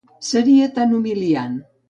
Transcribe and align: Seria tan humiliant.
Seria 0.27 0.69
tan 0.79 0.97
humiliant. 1.01 1.61